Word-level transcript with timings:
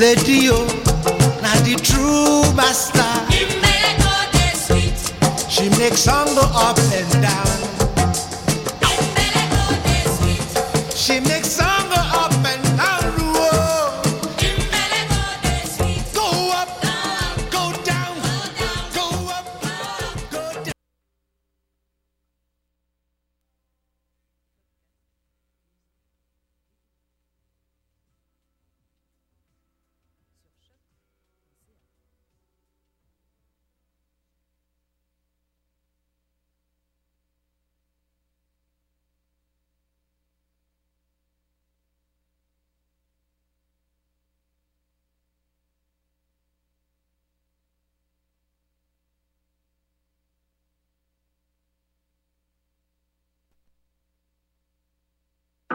Lady 0.00 0.48
O, 0.48 0.64
now 1.42 1.60
the 1.60 1.76
true 1.76 2.40
master. 2.56 3.04
She 5.50 5.68
makes 5.78 6.00
song 6.00 6.24
go 6.34 6.40
up 6.54 6.78
and 6.78 7.12
down. 7.20 7.46
She 10.96 11.20
makes 11.20 11.50
song 11.50 11.90
go 11.90 12.09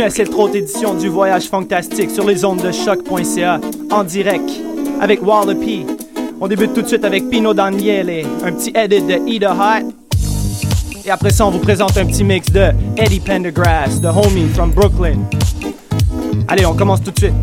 Bienvenue 0.00 0.22
à 0.22 0.24
cette 0.24 0.34
autre 0.34 0.56
édition 0.56 0.94
du 0.94 1.08
Voyage 1.08 1.50
Fantastique 1.50 2.10
sur 2.10 2.26
les 2.26 2.42
ondes 2.42 2.62
de 2.62 2.72
choc.ca 2.72 3.60
en 3.90 4.02
direct 4.02 4.48
avec 4.98 5.22
Wallopy. 5.22 5.84
On 6.40 6.48
débute 6.48 6.72
tout 6.72 6.80
de 6.80 6.86
suite 6.86 7.04
avec 7.04 7.28
Pino 7.28 7.52
Daniele, 7.52 8.24
un 8.42 8.52
petit 8.52 8.72
edit 8.74 9.02
de 9.02 9.28
Eat 9.28 9.42
a 9.42 9.52
Hot. 9.52 9.92
Et 11.04 11.10
après 11.10 11.28
ça, 11.28 11.46
on 11.46 11.50
vous 11.50 11.58
présente 11.58 11.98
un 11.98 12.06
petit 12.06 12.24
mix 12.24 12.50
de 12.50 12.70
Eddie 12.96 13.20
Pendergrass, 13.20 14.00
The 14.00 14.06
Homie 14.06 14.48
from 14.54 14.70
Brooklyn. 14.70 15.18
Allez, 16.48 16.64
on 16.64 16.72
commence 16.72 17.02
tout 17.02 17.10
de 17.10 17.18
suite. 17.18 17.34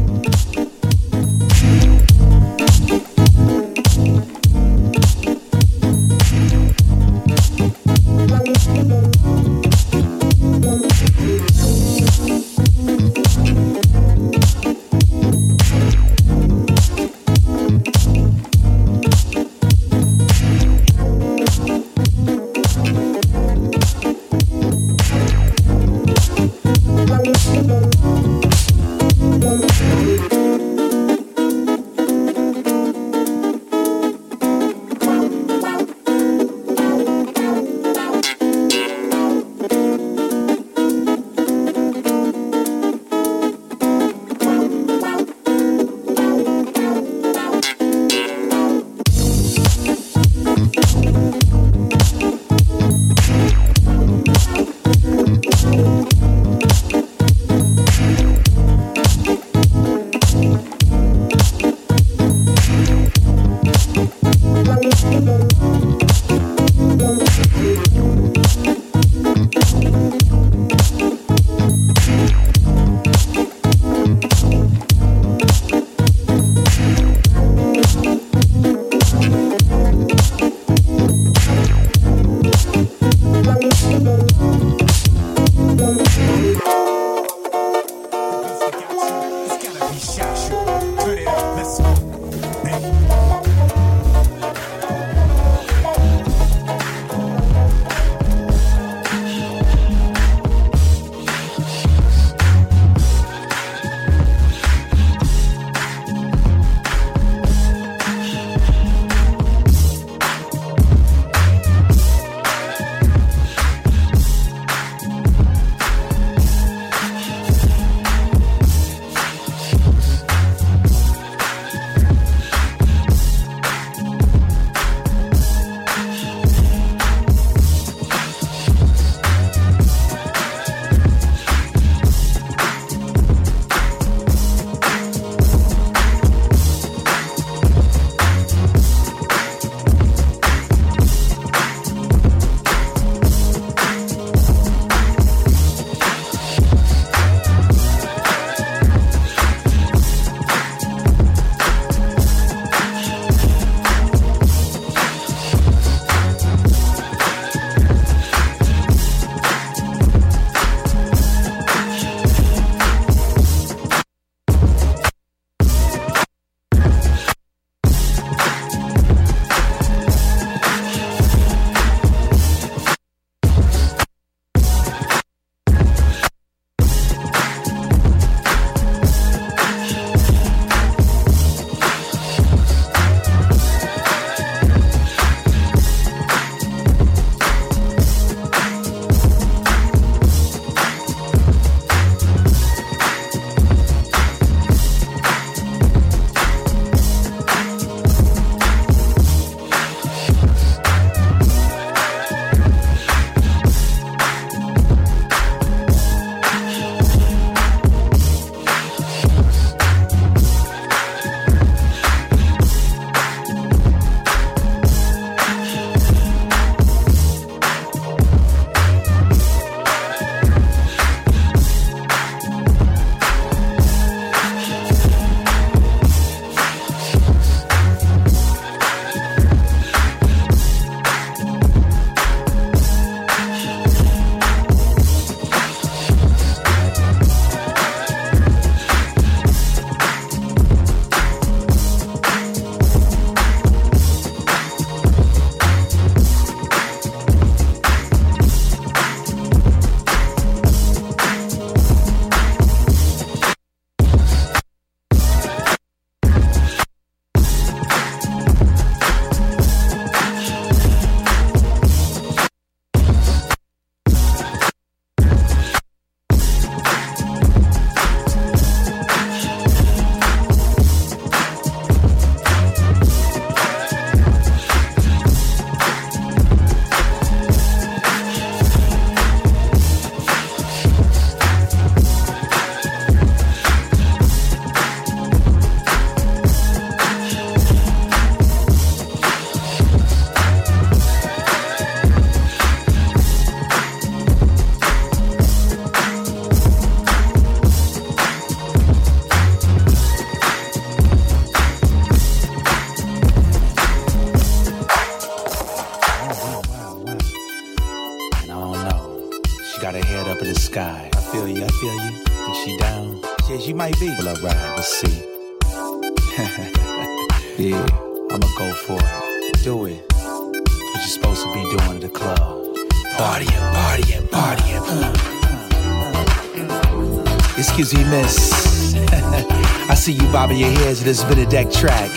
edge 330.88 331.00
of 331.00 331.06
this 331.06 331.24
Benedict 331.26 331.74
track. 331.74 332.10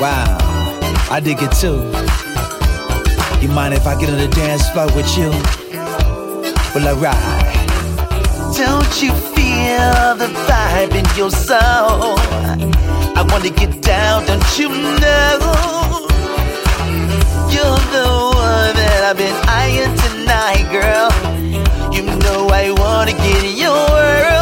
Wow, 0.00 0.38
I 1.08 1.20
dig 1.22 1.38
it 1.40 1.52
too. 1.52 1.78
You 3.40 3.48
mind 3.54 3.74
if 3.74 3.86
I 3.86 3.94
get 4.00 4.10
on 4.10 4.18
the 4.18 4.26
dance 4.26 4.68
floor 4.70 4.86
with 4.96 5.06
you? 5.16 5.30
Well, 6.74 6.88
alright. 6.88 7.54
Don't 8.56 9.02
you 9.02 9.12
feel 9.34 10.16
the 10.18 10.26
vibe 10.48 10.94
in 10.98 11.06
your 11.16 11.30
soul? 11.30 12.18
I 13.18 13.24
wanna 13.30 13.50
get 13.50 13.80
down, 13.80 14.26
don't 14.26 14.58
you 14.58 14.68
know? 14.68 15.38
You're 17.54 17.82
the 17.94 18.08
one 18.34 18.74
that 18.82 19.00
I've 19.08 19.16
been 19.16 19.38
eyeing 19.46 19.94
tonight, 20.04 20.66
girl. 20.74 21.08
You 21.94 22.02
know 22.02 22.48
I 22.50 22.72
wanna 22.72 23.12
get 23.12 23.44
in 23.44 23.56
your 23.56 23.90
world. 23.90 24.37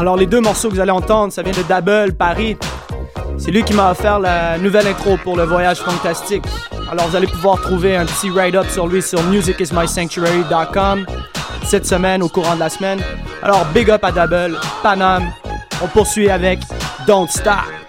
Alors 0.00 0.16
les 0.16 0.24
deux 0.24 0.40
morceaux 0.40 0.70
que 0.70 0.74
vous 0.76 0.80
allez 0.80 0.90
entendre, 0.90 1.30
ça 1.30 1.42
vient 1.42 1.52
de 1.52 1.62
Double 1.62 2.14
Paris. 2.14 2.56
C'est 3.36 3.50
lui 3.50 3.62
qui 3.62 3.74
m'a 3.74 3.90
offert 3.90 4.18
la 4.18 4.56
nouvelle 4.56 4.86
intro 4.86 5.18
pour 5.22 5.36
le 5.36 5.42
voyage 5.42 5.80
fantastique. 5.80 6.42
Alors 6.90 7.06
vous 7.08 7.16
allez 7.16 7.26
pouvoir 7.26 7.60
trouver 7.60 7.96
un 7.96 8.06
petit 8.06 8.30
write-up 8.30 8.66
sur 8.70 8.86
lui 8.86 9.02
sur 9.02 9.22
musicismysanctuary.com 9.24 11.04
cette 11.66 11.84
semaine 11.86 12.22
au 12.22 12.30
courant 12.30 12.54
de 12.54 12.60
la 12.60 12.70
semaine. 12.70 13.00
Alors 13.42 13.66
big 13.74 13.90
up 13.90 14.02
à 14.02 14.10
Double, 14.10 14.58
Panam. 14.82 15.22
On 15.82 15.86
poursuit 15.86 16.30
avec 16.30 16.60
Don't 17.06 17.28
Stop. 17.28 17.79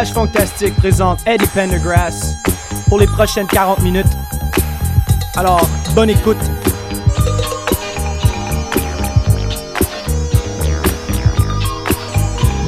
Voyage 0.00 0.14
fantastique 0.14 0.74
présente 0.76 1.20
Eddie 1.26 1.46
Pendergrass 1.48 2.38
pour 2.88 2.98
les 2.98 3.06
prochaines 3.06 3.46
40 3.46 3.82
minutes. 3.82 4.06
Alors, 5.36 5.60
bonne 5.94 6.08
écoute. 6.08 6.38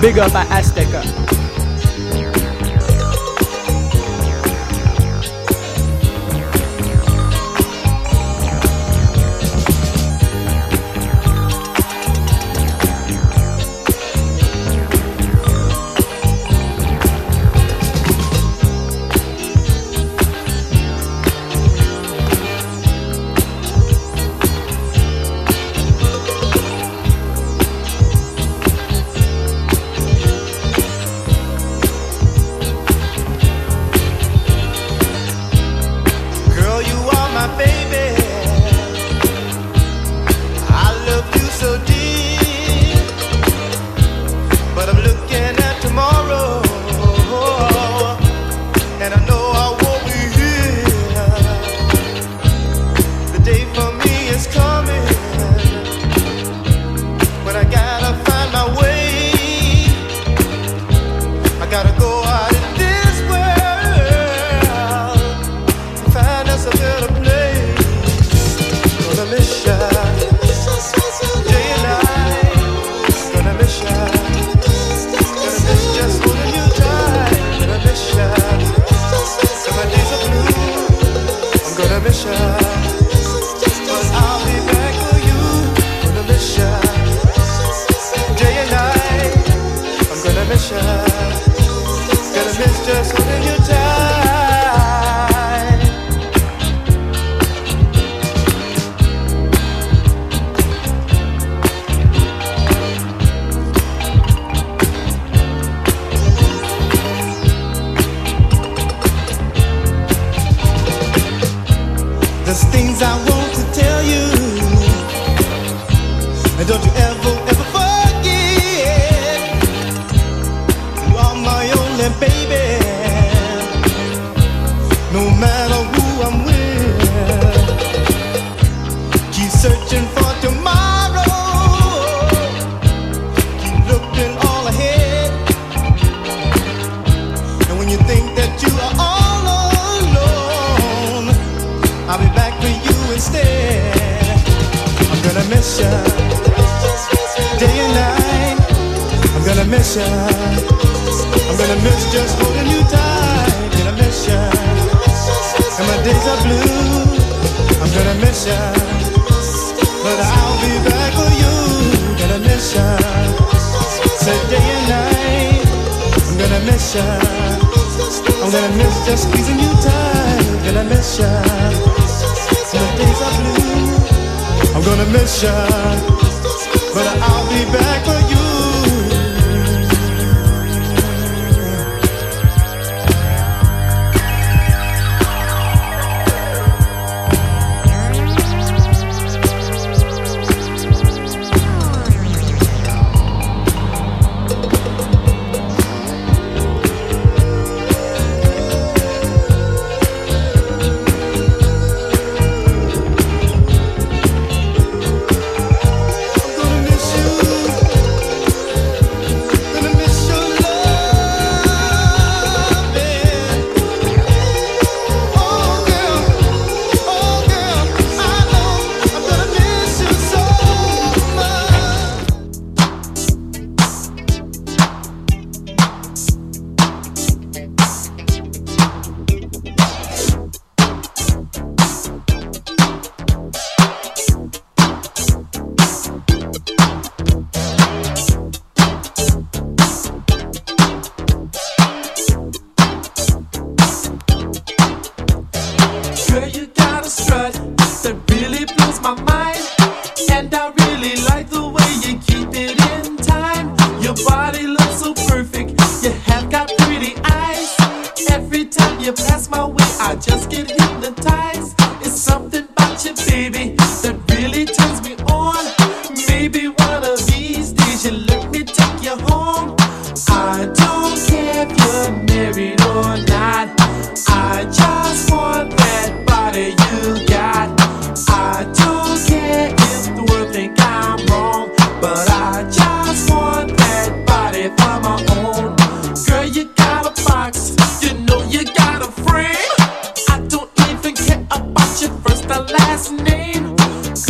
Big 0.03 0.19
up 0.19 0.33
à 0.35 0.57
Azteca. 0.57 1.01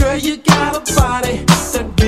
Girl, 0.02 0.16
you 0.16 0.36
got 0.38 0.74
a 0.74 0.94
body 0.96 1.44
that 1.46 2.01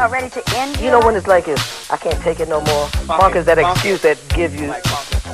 about 0.00 0.12
ready 0.12 0.30
to 0.30 0.42
end 0.56 0.78
You 0.78 0.84
your 0.84 0.92
know 0.92 1.06
when 1.06 1.14
it's 1.14 1.26
like 1.26 1.46
is 1.46 1.60
I 1.90 1.96
can't 1.98 2.18
take 2.22 2.40
it 2.40 2.48
no 2.48 2.62
more. 2.62 2.86
Funk, 2.88 3.36
is 3.36 3.44
that 3.44 3.58
excuse 3.58 4.00
that 4.00 4.16
gives 4.30 4.58
you 4.58 4.72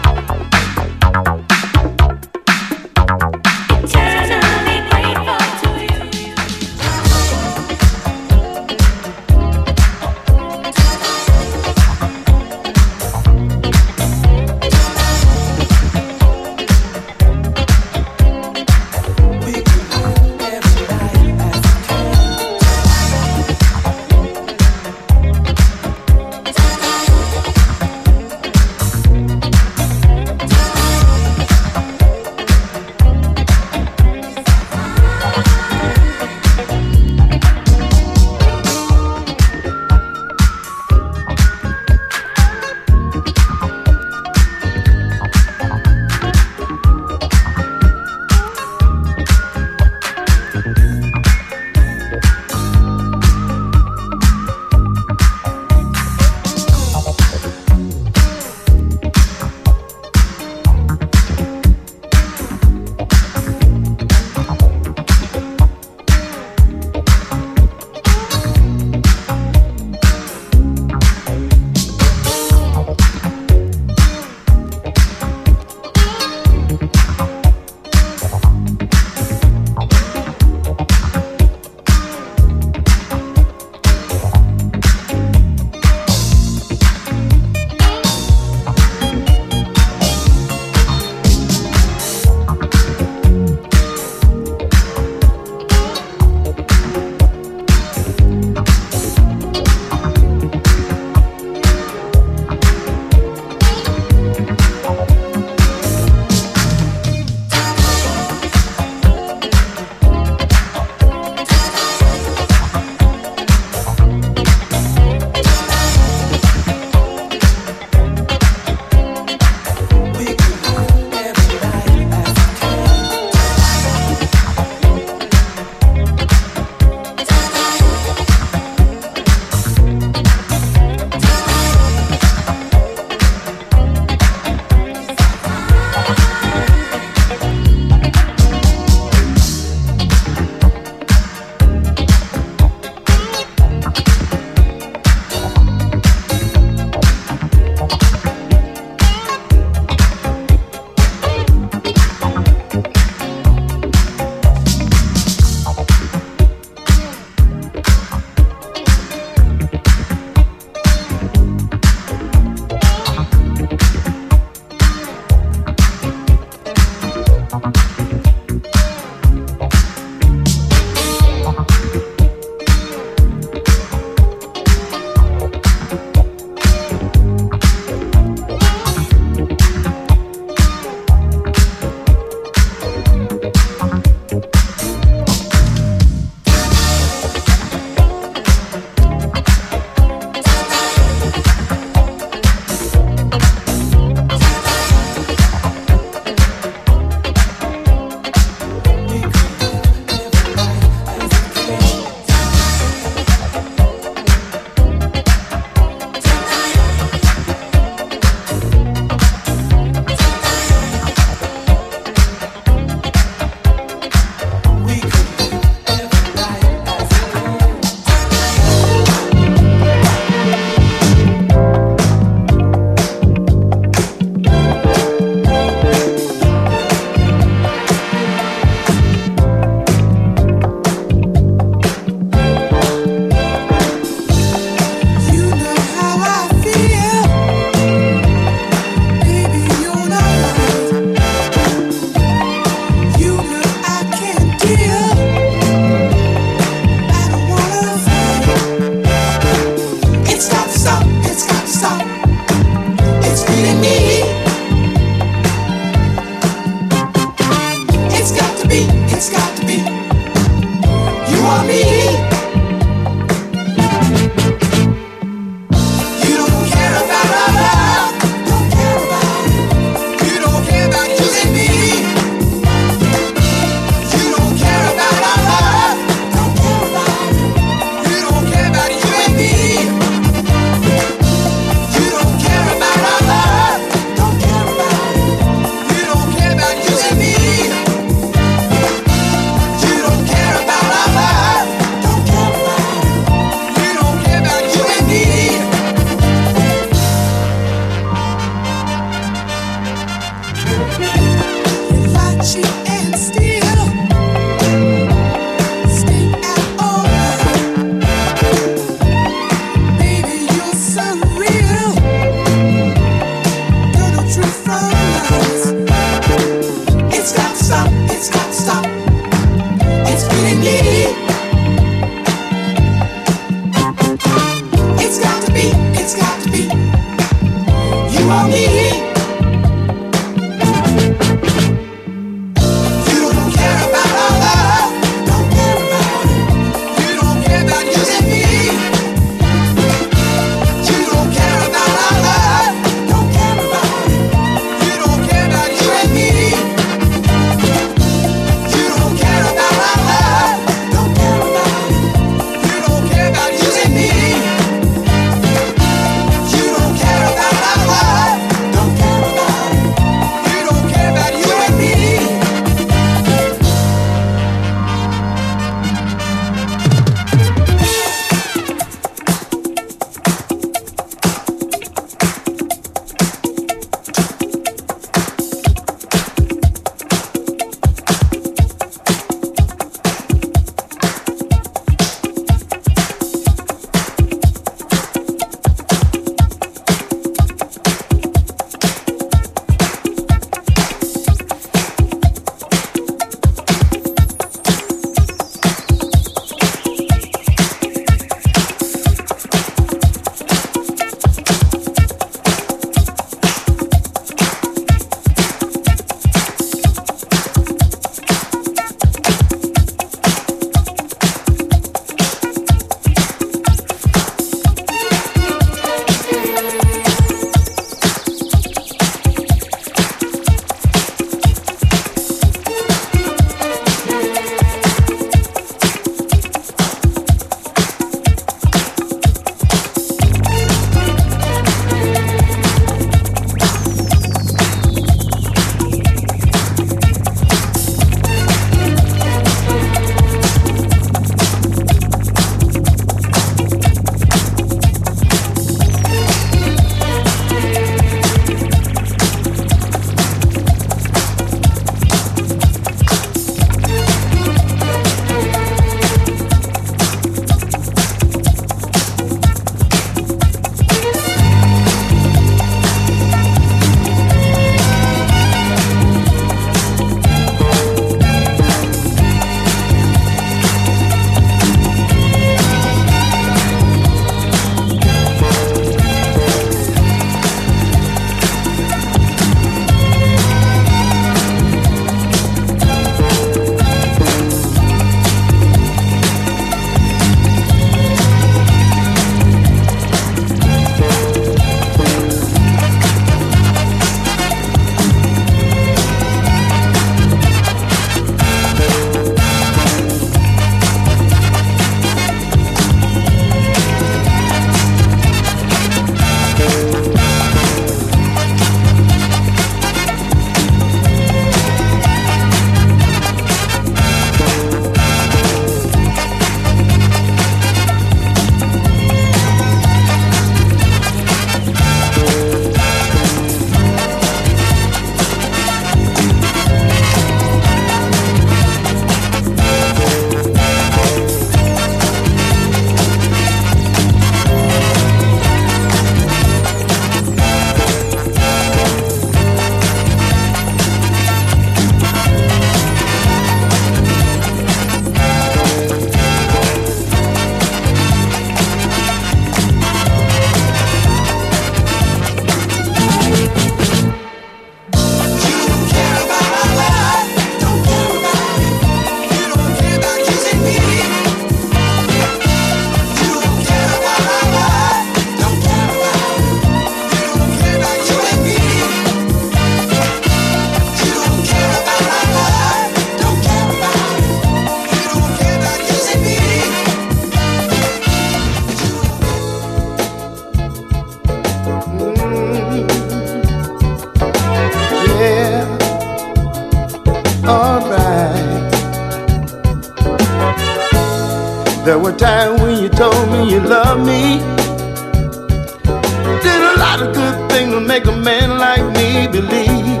Make 597.90 598.06
a 598.06 598.16
man 598.16 598.56
like 598.56 598.84
me 598.98 599.26
believe. 599.26 600.00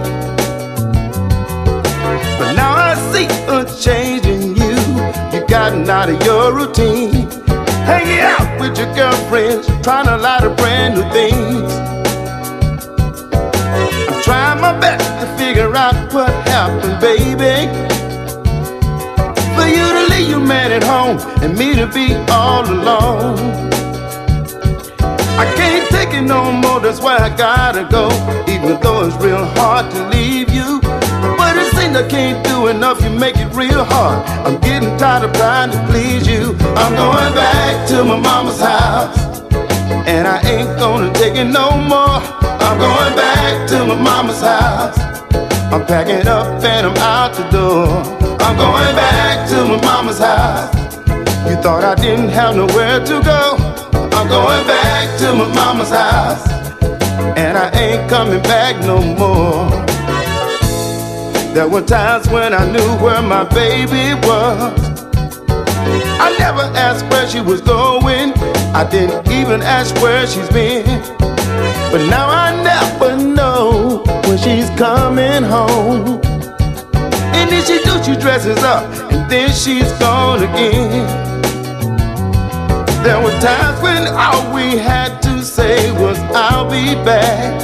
But 2.38 2.52
now 2.52 2.72
I 2.90 2.94
see 3.10 3.26
a 3.56 3.58
change 3.84 4.24
in 4.26 4.54
you. 4.54 4.76
You 5.32 5.44
gotten 5.48 5.90
out 5.90 6.08
of 6.08 6.22
your 6.22 6.54
routine. 6.54 7.28
Hanging 7.90 8.20
out 8.20 8.60
with 8.60 8.78
your 8.78 8.94
girlfriends, 8.94 9.66
trying 9.82 10.06
a 10.06 10.18
lot 10.18 10.44
of 10.44 10.56
brand 10.56 10.94
new 10.94 11.06
things. 11.10 11.72
I'm 14.08 14.22
trying 14.22 14.60
my 14.60 14.78
best 14.78 15.08
to 15.20 15.26
figure 15.36 15.74
out 15.74 15.96
what 16.14 16.30
happened, 16.46 16.96
baby. 17.00 17.56
For 19.56 19.66
you 19.76 19.86
to 19.96 20.02
leave 20.12 20.28
your 20.30 20.46
man 20.54 20.70
at 20.70 20.84
home 20.84 21.18
and 21.42 21.58
me 21.58 21.74
to 21.74 21.88
be 21.88 22.14
all 22.30 22.64
alone. 22.64 23.79
I 25.40 25.46
can't 25.56 25.88
take 25.90 26.12
it 26.12 26.20
no 26.20 26.52
more, 26.52 26.80
that's 26.80 27.00
why 27.00 27.16
I 27.16 27.34
gotta 27.34 27.84
go. 27.88 28.08
Even 28.46 28.78
though 28.82 29.06
it's 29.06 29.16
real 29.16 29.46
hard 29.56 29.90
to 29.92 30.08
leave 30.08 30.50
you. 30.50 30.80
But 31.38 31.56
it 31.56 31.72
seems 31.74 31.96
I 31.96 32.06
can't 32.06 32.44
do 32.44 32.68
enough, 32.68 33.02
you 33.02 33.08
make 33.08 33.36
it 33.38 33.50
real 33.54 33.82
hard. 33.82 34.20
I'm 34.46 34.60
getting 34.60 34.94
tired 34.98 35.24
of 35.24 35.32
trying 35.32 35.70
to 35.70 35.78
please 35.88 36.26
you. 36.28 36.54
I'm 36.76 36.92
going 36.94 37.32
back 37.32 37.88
to 37.88 38.04
my 38.04 38.20
mama's 38.20 38.60
house. 38.60 39.40
And 40.12 40.28
I 40.28 40.42
ain't 40.44 40.78
gonna 40.78 41.10
take 41.14 41.36
it 41.36 41.46
no 41.46 41.70
more. 41.88 42.20
I'm 42.66 42.76
going 42.78 43.16
back 43.16 43.66
to 43.70 43.86
my 43.86 43.94
mama's 43.94 44.42
house. 44.42 44.98
I'm 45.72 45.86
packing 45.86 46.28
up 46.28 46.62
and 46.62 46.86
I'm 46.86 46.96
out 46.98 47.32
the 47.34 47.48
door. 47.48 47.86
I'm 48.44 48.56
going 48.56 48.94
back 48.94 49.48
to 49.48 49.64
my 49.64 49.80
mama's 49.80 50.18
house. 50.18 50.74
You 51.48 51.56
thought 51.62 51.82
I 51.82 51.94
didn't 51.94 52.28
have 52.28 52.56
nowhere 52.56 53.00
to 53.00 53.22
go. 53.22 53.69
Going 54.30 54.64
back 54.66 55.18
to 55.18 55.34
my 55.34 55.52
mama's 55.54 55.90
house. 55.90 56.48
And 57.36 57.58
I 57.58 57.70
ain't 57.78 58.08
coming 58.08 58.42
back 58.42 58.78
no 58.86 58.98
more. 59.02 59.68
There 61.52 61.68
were 61.68 61.82
times 61.82 62.28
when 62.28 62.54
I 62.54 62.64
knew 62.70 62.88
where 63.04 63.20
my 63.22 63.42
baby 63.42 64.14
was. 64.26 65.00
I 66.20 66.36
never 66.38 66.62
asked 66.78 67.04
where 67.10 67.28
she 67.28 67.40
was 67.40 67.60
going. 67.60 68.32
I 68.72 68.88
didn't 68.88 69.28
even 69.32 69.62
ask 69.62 69.94
where 69.96 70.24
she's 70.28 70.48
been. 70.50 70.84
But 71.90 72.06
now 72.08 72.28
I 72.28 72.54
never 72.62 73.16
know 73.16 74.04
when 74.26 74.38
she's 74.38 74.70
coming 74.78 75.42
home. 75.42 76.20
And 77.34 77.50
then 77.50 77.64
she 77.64 77.82
do, 77.82 78.00
she 78.04 78.14
dresses 78.20 78.62
up, 78.62 78.84
and 79.10 79.28
then 79.28 79.50
she's 79.50 79.90
gone 79.98 80.44
again. 80.44 81.30
There 83.02 83.18
were 83.18 83.32
times 83.40 83.80
when 83.80 84.06
all 84.08 84.52
we 84.54 84.76
had 84.76 85.22
to 85.22 85.42
say 85.42 85.90
was, 85.90 86.18
I'll 86.34 86.68
be 86.68 86.94
back. 87.02 87.56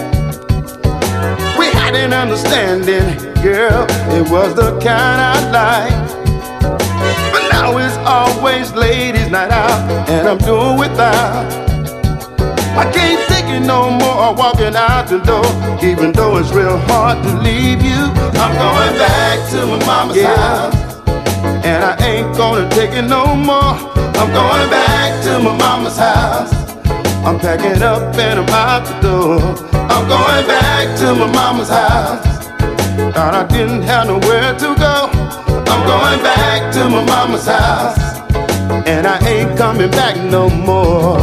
We 1.58 1.66
had 1.66 1.94
an 1.94 2.14
understanding, 2.14 3.04
girl, 3.42 3.84
it 4.16 4.30
was 4.30 4.54
the 4.54 4.72
kind 4.80 5.20
I 5.20 5.36
like. 5.52 5.92
But 7.32 7.48
now 7.52 7.76
it's 7.76 7.98
always 7.98 8.72
ladies' 8.72 9.30
night 9.30 9.50
out, 9.50 10.08
and 10.08 10.26
I'm 10.26 10.38
doing 10.38 10.78
without. 10.78 11.52
I 12.78 12.90
can't 12.90 13.28
take 13.28 13.44
it 13.44 13.60
no 13.60 13.90
more 13.90 14.16
i 14.16 14.30
walking 14.30 14.74
out 14.74 15.06
the 15.06 15.18
door, 15.18 15.44
even 15.84 16.12
though 16.12 16.38
it's 16.38 16.50
real 16.50 16.78
hard 16.88 17.22
to 17.22 17.38
leave 17.40 17.82
you. 17.82 18.02
I'm 18.40 18.54
going 18.56 18.98
back 18.98 19.50
to 19.50 19.66
my 19.66 19.84
mama's 19.84 20.22
house, 20.22 20.74
and 21.62 21.84
I 21.84 22.06
ain't 22.06 22.34
gonna 22.38 22.70
take 22.70 22.92
it 22.92 23.02
no 23.02 23.36
more. 23.36 23.95
I'm 24.18 24.32
going 24.32 24.70
back 24.70 25.22
to 25.24 25.38
my 25.38 25.56
mama's 25.56 25.98
house. 25.98 26.52
I'm 27.24 27.38
packing 27.38 27.82
up 27.82 28.14
and 28.16 28.40
I'm 28.40 28.48
out 28.48 28.86
the 28.86 29.00
door. 29.00 29.40
I'm 29.90 30.08
going 30.08 30.46
back 30.46 30.98
to 31.00 31.14
my 31.14 31.30
mama's 31.32 31.68
house. 31.68 32.24
Thought 33.14 33.34
I 33.34 33.46
didn't 33.48 33.82
have 33.82 34.06
nowhere 34.06 34.54
to 34.54 34.74
go. 34.74 35.10
I'm 35.72 35.82
going 35.86 36.22
back 36.22 36.72
to 36.74 36.88
my 36.88 37.04
mama's 37.04 37.46
house. 37.46 37.98
And 38.86 39.06
I 39.06 39.18
ain't 39.28 39.56
coming 39.58 39.90
back 39.90 40.16
no 40.16 40.48
more. 40.48 41.18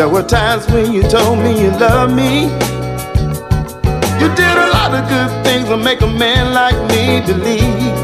There 0.00 0.08
were 0.08 0.22
times 0.22 0.66
when 0.72 0.94
you 0.94 1.02
told 1.02 1.40
me 1.40 1.60
you 1.60 1.70
loved 1.72 2.14
me. 2.14 2.44
You 4.18 4.28
did 4.34 4.56
a 4.64 4.68
lot 4.72 4.94
of 4.94 5.06
good 5.10 5.44
things 5.44 5.68
to 5.68 5.76
make 5.76 6.00
a 6.00 6.06
man 6.06 6.54
like 6.54 6.74
me 6.88 7.20
believe. 7.20 7.94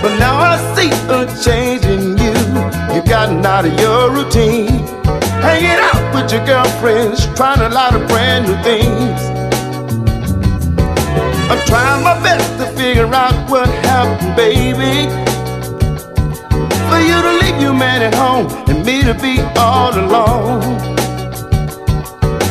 But 0.00 0.16
now 0.20 0.38
I 0.38 0.54
see 0.76 0.90
a 1.10 1.26
change 1.42 1.84
in 1.86 2.16
you. 2.16 2.34
You've 2.94 3.06
gotten 3.06 3.44
out 3.44 3.64
of 3.64 3.74
your 3.80 4.12
routine. 4.12 4.86
Hanging 5.42 5.80
out 5.90 6.14
with 6.14 6.30
your 6.30 6.46
girlfriends, 6.46 7.26
trying 7.34 7.60
a 7.60 7.68
lot 7.68 7.96
of 7.96 8.06
brand 8.06 8.46
new 8.46 8.54
things. 8.62 9.20
I'm 11.50 11.66
trying 11.66 12.04
my 12.04 12.14
best 12.22 12.48
to 12.60 12.66
figure 12.80 13.12
out 13.12 13.50
what 13.50 13.68
happened, 13.82 14.36
baby. 14.36 15.10
For 16.88 17.00
you 17.00 17.20
to 17.20 17.32
leave 17.42 17.60
your 17.60 17.74
man 17.74 18.02
at 18.02 18.14
home 18.14 18.63
me 18.84 19.02
to 19.02 19.14
be 19.14 19.40
all 19.56 19.94
alone. 19.98 20.62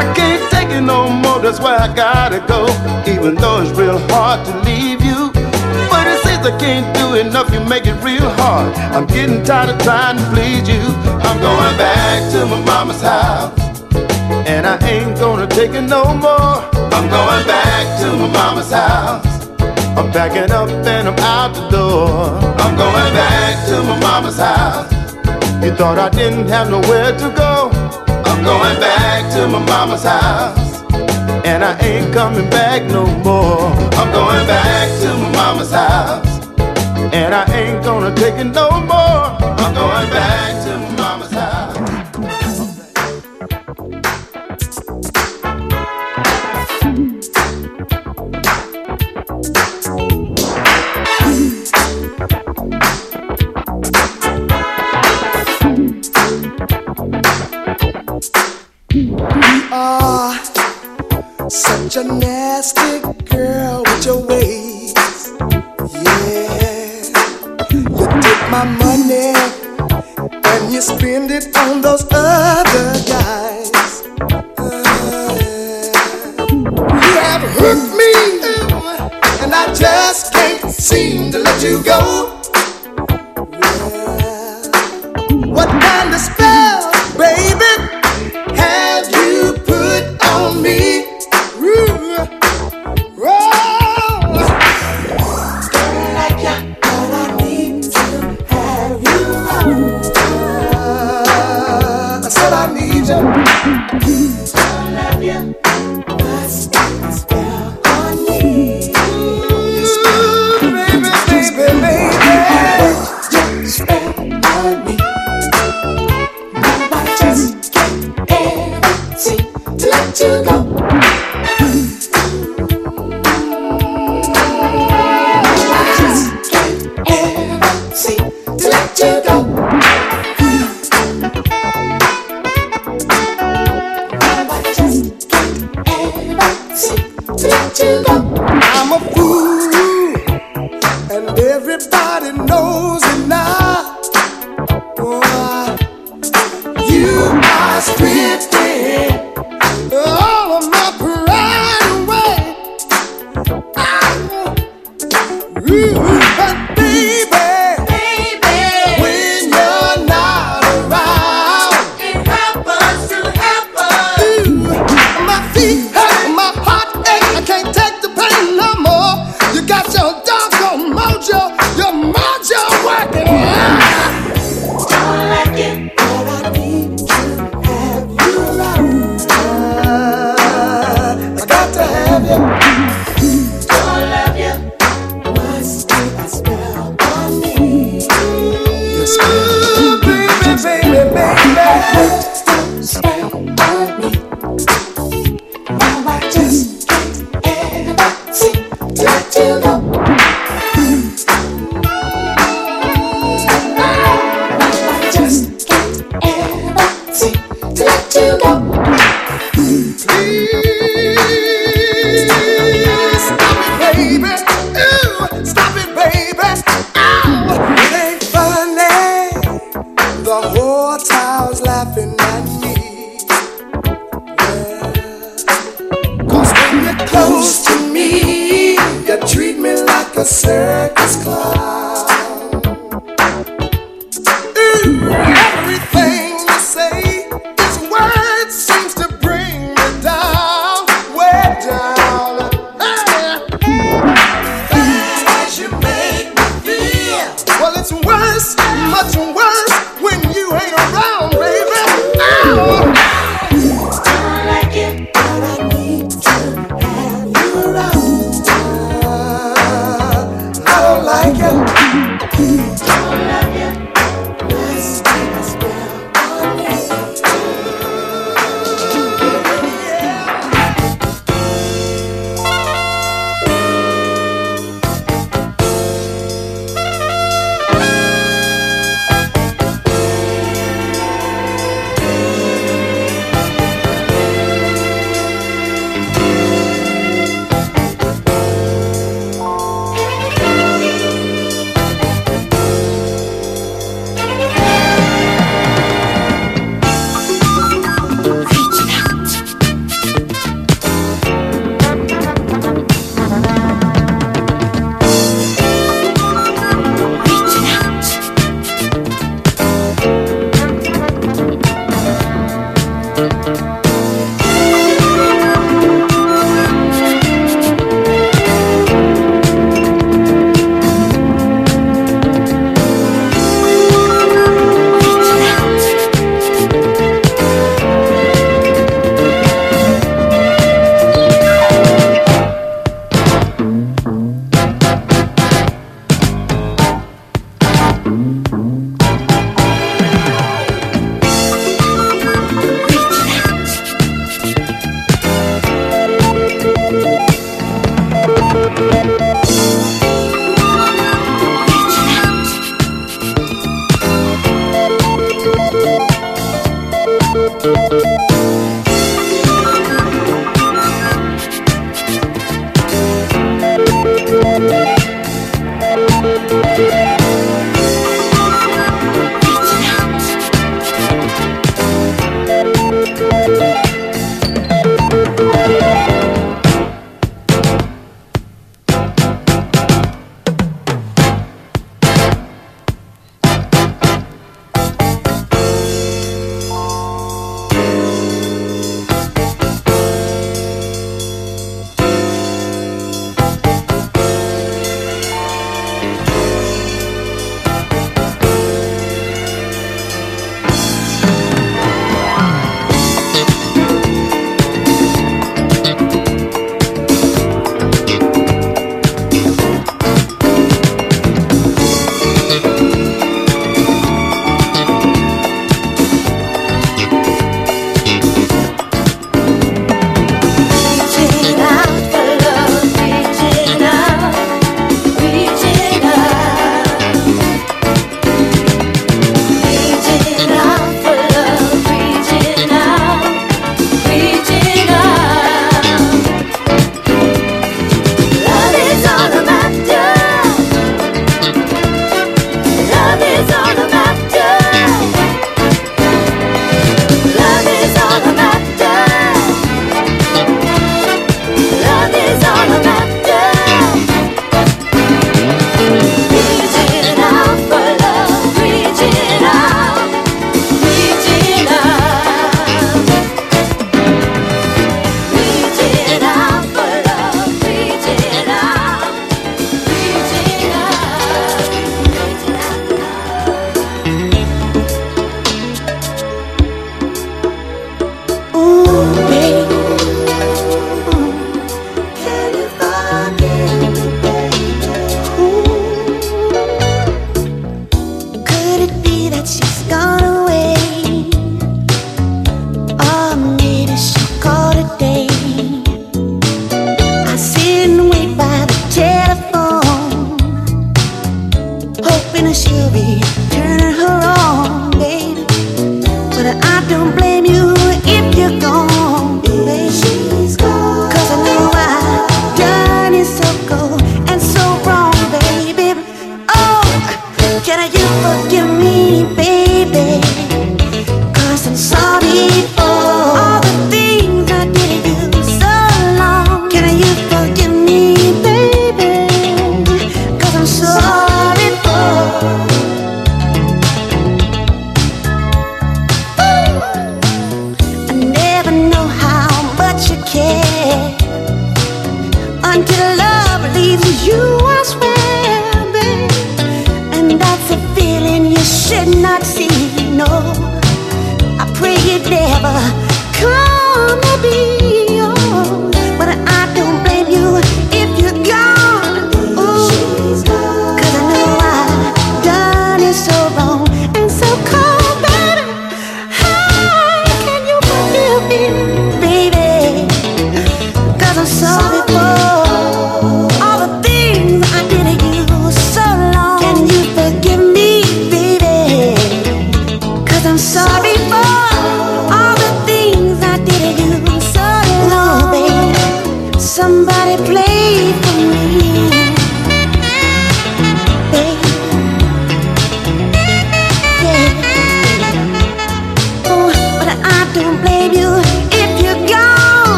I 0.00 0.04
can't 0.16 0.50
take 0.50 0.70
it 0.70 0.80
no 0.80 1.10
more, 1.10 1.38
that's 1.40 1.60
why 1.60 1.76
I 1.76 1.94
gotta 1.94 2.40
go. 2.48 2.64
Even 3.06 3.34
though 3.34 3.60
it's 3.60 3.70
real 3.72 3.98
hard 4.08 4.44
to 4.46 4.52
leave 4.62 5.02
you. 5.02 5.30
But 5.92 6.06
it 6.06 6.18
seems 6.24 6.46
I 6.46 6.56
can't 6.58 6.88
do 6.96 7.14
enough, 7.14 7.52
you 7.52 7.60
make 7.60 7.86
it 7.86 8.02
real 8.02 8.30
hard. 8.40 8.74
I'm 8.94 9.06
getting 9.06 9.42
tired 9.44 9.68
of 9.68 9.78
trying 9.82 10.16
to 10.16 10.24
please 10.32 10.66
you. 10.66 10.80
I'm 11.28 11.38
going 11.40 11.76
back 11.76 12.32
to 12.32 12.46
my 12.46 12.60
mama's 12.64 13.02
house. 13.02 13.58
And 14.48 14.66
I 14.66 14.78
ain't 14.88 15.18
gonna 15.18 15.46
take 15.46 15.72
it 15.72 15.82
no 15.82 16.04
more. 16.04 16.56
I'm 16.96 17.06
going 17.18 17.46
back 17.46 18.00
to 18.00 18.16
my 18.16 18.28
mama's 18.32 18.72
house. 18.72 19.26
I'm 19.98 20.10
packing 20.10 20.50
up 20.50 20.70
and 20.70 21.08
I'm 21.08 21.18
out 21.18 21.54
the 21.54 21.68
door. 21.68 22.30
I'm 22.62 22.76
going 22.76 23.12
back 23.12 23.66
to 23.68 23.82
my 23.82 24.00
mama's 24.00 24.38
house. 24.38 24.94
You 25.64 25.74
thought 25.74 25.98
I 25.98 26.10
didn't 26.10 26.48
have 26.48 26.68
nowhere 26.68 27.10
to 27.16 27.30
go. 27.34 27.70
I'm 28.28 28.44
going 28.44 28.78
back 28.78 29.32
to 29.32 29.48
my 29.48 29.64
mama's 29.64 30.02
house. 30.02 30.82
And 31.46 31.64
I 31.64 31.78
ain't 31.80 32.12
coming 32.12 32.50
back 32.50 32.82
no 32.84 33.06
more. 33.24 33.72
I'm 33.96 34.12
going 34.12 34.46
back 34.46 34.88
to 35.00 35.08
my 35.08 35.32
mama's 35.32 35.70
house. 35.70 36.48
And 37.14 37.34
I 37.34 37.46
ain't 37.54 37.82
gonna 37.82 38.14
take 38.14 38.34
it 38.34 38.44
no 38.44 38.68
more. 38.82 39.03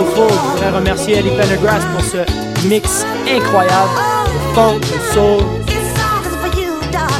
Je 0.00 0.50
voudrais 0.50 0.70
remercier 0.70 1.18
Eddie 1.18 1.28
Pendergrass 1.30 1.84
pour 1.94 2.02
ce 2.02 2.66
mix 2.66 3.04
incroyable 3.28 3.90
de 4.24 4.54
funk, 4.54 4.80
soul. 5.12 5.42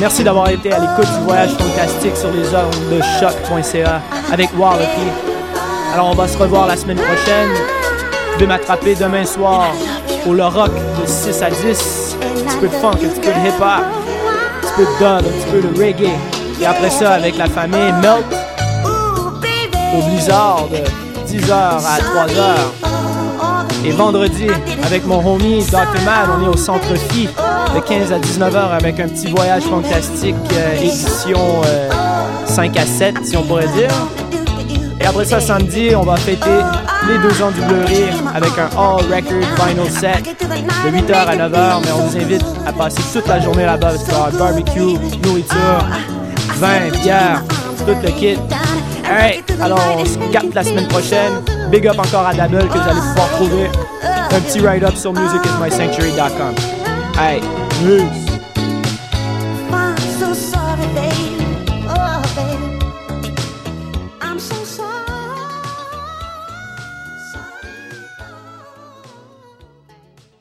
Merci 0.01 0.25
d'avoir 0.25 0.49
été 0.49 0.73
à 0.73 0.79
l'écoute 0.79 1.07
du 1.19 1.25
voyage 1.25 1.51
fantastique 1.51 2.17
sur 2.17 2.31
les 2.31 2.49
ondes 2.55 2.91
de 2.91 3.03
choc.ca 3.21 4.01
avec 4.33 4.49
Wallopy. 4.59 4.87
Alors 5.93 6.13
on 6.13 6.15
va 6.15 6.27
se 6.27 6.39
revoir 6.39 6.67
la 6.67 6.79
semaine 6.79 6.97
prochaine. 6.97 7.51
Vous 7.51 8.33
pouvez 8.33 8.47
m'attraper 8.47 8.95
demain 8.95 9.27
soir 9.27 9.75
au 10.27 10.33
Le 10.33 10.47
Rock 10.47 10.73
de 10.73 11.07
6 11.07 11.43
à 11.43 11.51
10. 11.51 12.17
Un 12.23 12.49
petit 12.49 12.57
peu 12.57 12.69
de 12.69 12.73
funk, 12.73 12.93
un 12.93 13.09
petit 13.09 13.21
peu 13.21 13.33
de 13.35 13.49
hip-hop, 13.49 13.63
un 13.63 14.61
petit 14.63 14.73
peu 14.77 14.83
de 14.83 14.99
dub, 14.99 15.27
un 15.27 15.31
petit 15.31 15.51
peu 15.51 15.61
de 15.61 15.79
reggae. 15.79 16.13
Et 16.59 16.65
après 16.65 16.91
ça, 16.91 17.13
avec 17.13 17.37
la 17.37 17.49
famille 17.49 17.93
Melt 18.01 18.25
au 19.95 20.03
Blizzard 20.09 20.69
10h 21.33 21.53
à 21.53 21.99
3h. 21.99 23.87
Et 23.87 23.91
vendredi, 23.91 24.47
avec 24.85 25.07
mon 25.07 25.27
homie 25.27 25.65
Dr. 25.65 26.03
Mad, 26.05 26.29
on 26.39 26.45
est 26.45 26.49
au 26.49 26.57
Centre 26.59 26.95
Phi 27.09 27.27
de 27.75 27.81
15 27.81 28.13
à 28.13 28.19
19h 28.19 28.71
avec 28.71 29.01
un 29.01 29.09
petit 29.09 29.29
voyage 29.29 29.63
fantastique 29.63 30.37
euh, 30.53 30.77
édition 30.77 31.63
euh, 31.65 31.89
5 32.45 32.77
à 32.77 32.85
7, 32.85 33.15
si 33.25 33.37
on 33.39 33.45
pourrait 33.45 33.67
dire. 33.69 33.89
Et 35.01 35.07
après 35.07 35.25
ça, 35.25 35.41
samedi, 35.41 35.97
on 35.97 36.03
va 36.03 36.17
fêter 36.17 36.61
les 37.09 37.19
deux 37.19 37.43
ans 37.43 37.51
du 37.51 37.63
Bleury 37.63 38.05
avec 38.35 38.53
un 38.59 38.69
All 38.79 39.03
Record 39.07 39.67
Vinyl 39.67 39.91
Set 39.91 40.37
de 40.85 40.91
8h 40.91 41.15
à 41.15 41.37
9h. 41.37 41.81
Mais 41.83 41.93
on 41.97 42.07
vous 42.09 42.17
invite 42.19 42.45
à 42.67 42.73
passer 42.73 43.03
toute 43.11 43.27
la 43.27 43.41
journée 43.41 43.65
là-bas 43.65 43.93
parce 43.93 44.05
qu'il 44.05 44.37
y 44.37 44.39
barbecue, 44.39 44.99
nourriture, 45.25 45.87
vin, 46.57 46.91
bière, 47.03 47.43
tout 47.79 47.87
le 47.87 48.11
kit. 48.11 48.39
Alright, 49.05 49.52
alors 49.61 49.81
on 49.99 50.05
se 50.05 50.19
capte 50.33 50.55
la 50.55 50.65
semaine 50.65 50.89
prochaine. 50.89 51.33
Big 51.71 51.87
up 51.87 51.99
encore 51.99 52.27
à 52.27 52.35
Dabble 52.35 52.69
que 52.69 52.79
vous 52.79 52.89
allez 52.89 53.01
pouvoir 53.01 53.29
trouver 53.33 53.71
un 54.31 54.41
petit 54.41 54.61
write-up 54.61 54.97
sur 54.97 55.13
musicismysanctuary.com. 55.13 56.55
Alright, 57.17 57.45
peace. 57.81 58.22